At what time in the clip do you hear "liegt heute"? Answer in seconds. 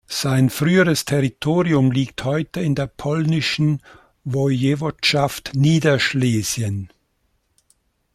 1.91-2.59